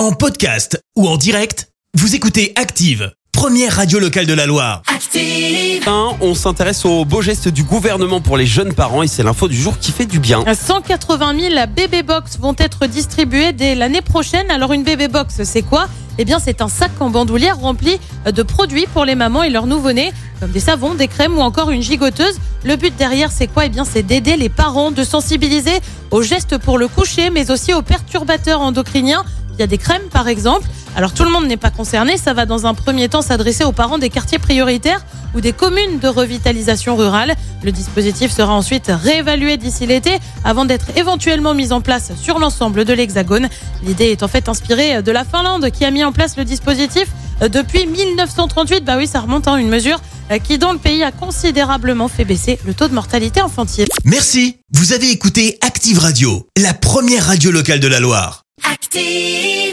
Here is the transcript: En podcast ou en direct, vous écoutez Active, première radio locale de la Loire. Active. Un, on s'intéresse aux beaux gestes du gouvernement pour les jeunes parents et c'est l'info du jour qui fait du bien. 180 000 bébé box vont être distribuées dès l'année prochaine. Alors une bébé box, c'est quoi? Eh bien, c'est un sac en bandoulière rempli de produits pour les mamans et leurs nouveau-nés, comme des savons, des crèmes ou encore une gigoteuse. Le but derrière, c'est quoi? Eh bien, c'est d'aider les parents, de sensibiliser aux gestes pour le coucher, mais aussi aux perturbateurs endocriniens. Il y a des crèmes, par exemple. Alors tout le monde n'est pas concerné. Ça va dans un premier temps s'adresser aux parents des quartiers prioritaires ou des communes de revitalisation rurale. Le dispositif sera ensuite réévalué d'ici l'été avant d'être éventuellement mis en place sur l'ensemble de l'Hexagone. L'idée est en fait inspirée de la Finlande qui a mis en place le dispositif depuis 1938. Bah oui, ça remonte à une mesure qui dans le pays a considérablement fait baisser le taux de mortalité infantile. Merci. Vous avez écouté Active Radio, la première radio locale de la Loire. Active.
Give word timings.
En 0.00 0.12
podcast 0.12 0.82
ou 0.96 1.06
en 1.06 1.18
direct, 1.18 1.68
vous 1.92 2.14
écoutez 2.14 2.54
Active, 2.56 3.12
première 3.32 3.76
radio 3.76 3.98
locale 3.98 4.24
de 4.24 4.32
la 4.32 4.46
Loire. 4.46 4.80
Active. 4.86 5.86
Un, 5.86 6.12
on 6.22 6.34
s'intéresse 6.34 6.86
aux 6.86 7.04
beaux 7.04 7.20
gestes 7.20 7.48
du 7.48 7.64
gouvernement 7.64 8.22
pour 8.22 8.38
les 8.38 8.46
jeunes 8.46 8.72
parents 8.72 9.02
et 9.02 9.08
c'est 9.08 9.22
l'info 9.22 9.46
du 9.46 9.60
jour 9.60 9.78
qui 9.78 9.92
fait 9.92 10.06
du 10.06 10.18
bien. 10.18 10.42
180 10.50 11.38
000 11.38 11.66
bébé 11.76 12.02
box 12.02 12.38
vont 12.38 12.54
être 12.56 12.86
distribuées 12.86 13.52
dès 13.52 13.74
l'année 13.74 14.00
prochaine. 14.00 14.50
Alors 14.50 14.72
une 14.72 14.84
bébé 14.84 15.06
box, 15.06 15.42
c'est 15.42 15.60
quoi? 15.60 15.86
Eh 16.16 16.24
bien, 16.24 16.38
c'est 16.38 16.62
un 16.62 16.68
sac 16.68 16.92
en 17.00 17.10
bandoulière 17.10 17.58
rempli 17.58 17.98
de 18.24 18.42
produits 18.42 18.86
pour 18.94 19.04
les 19.04 19.14
mamans 19.14 19.42
et 19.42 19.50
leurs 19.50 19.66
nouveau-nés, 19.66 20.12
comme 20.40 20.50
des 20.50 20.60
savons, 20.60 20.94
des 20.94 21.08
crèmes 21.08 21.36
ou 21.36 21.42
encore 21.42 21.70
une 21.70 21.82
gigoteuse. 21.82 22.38
Le 22.64 22.76
but 22.76 22.94
derrière, 22.96 23.30
c'est 23.30 23.48
quoi? 23.48 23.66
Eh 23.66 23.68
bien, 23.68 23.84
c'est 23.84 24.02
d'aider 24.02 24.38
les 24.38 24.48
parents, 24.48 24.90
de 24.90 25.04
sensibiliser 25.04 25.78
aux 26.10 26.22
gestes 26.22 26.56
pour 26.56 26.78
le 26.78 26.88
coucher, 26.88 27.28
mais 27.28 27.50
aussi 27.50 27.74
aux 27.74 27.82
perturbateurs 27.82 28.62
endocriniens. 28.62 29.24
Il 29.60 29.64
y 29.64 29.64
a 29.64 29.66
des 29.66 29.76
crèmes, 29.76 30.08
par 30.10 30.26
exemple. 30.26 30.66
Alors 30.96 31.12
tout 31.12 31.22
le 31.22 31.30
monde 31.30 31.46
n'est 31.46 31.58
pas 31.58 31.68
concerné. 31.68 32.16
Ça 32.16 32.32
va 32.32 32.46
dans 32.46 32.64
un 32.64 32.72
premier 32.72 33.10
temps 33.10 33.20
s'adresser 33.20 33.62
aux 33.62 33.72
parents 33.72 33.98
des 33.98 34.08
quartiers 34.08 34.38
prioritaires 34.38 35.04
ou 35.34 35.42
des 35.42 35.52
communes 35.52 35.98
de 35.98 36.08
revitalisation 36.08 36.96
rurale. 36.96 37.34
Le 37.62 37.70
dispositif 37.70 38.32
sera 38.32 38.54
ensuite 38.54 38.90
réévalué 38.90 39.58
d'ici 39.58 39.84
l'été 39.84 40.18
avant 40.44 40.64
d'être 40.64 40.86
éventuellement 40.96 41.52
mis 41.52 41.72
en 41.72 41.82
place 41.82 42.12
sur 42.18 42.38
l'ensemble 42.38 42.86
de 42.86 42.94
l'Hexagone. 42.94 43.50
L'idée 43.84 44.06
est 44.06 44.22
en 44.22 44.28
fait 44.28 44.48
inspirée 44.48 45.02
de 45.02 45.12
la 45.12 45.26
Finlande 45.26 45.70
qui 45.70 45.84
a 45.84 45.90
mis 45.90 46.04
en 46.04 46.12
place 46.12 46.38
le 46.38 46.46
dispositif 46.46 47.08
depuis 47.42 47.86
1938. 47.86 48.82
Bah 48.82 48.96
oui, 48.96 49.06
ça 49.06 49.20
remonte 49.20 49.46
à 49.46 49.58
une 49.58 49.68
mesure 49.68 50.00
qui 50.42 50.56
dans 50.56 50.72
le 50.72 50.78
pays 50.78 51.02
a 51.02 51.12
considérablement 51.12 52.08
fait 52.08 52.24
baisser 52.24 52.58
le 52.64 52.72
taux 52.72 52.88
de 52.88 52.94
mortalité 52.94 53.40
infantile. 53.40 53.88
Merci. 54.06 54.56
Vous 54.72 54.94
avez 54.94 55.10
écouté 55.10 55.58
Active 55.60 55.98
Radio, 55.98 56.46
la 56.56 56.72
première 56.72 57.26
radio 57.26 57.50
locale 57.50 57.80
de 57.80 57.88
la 57.88 58.00
Loire. 58.00 58.46
Active. 58.64 59.69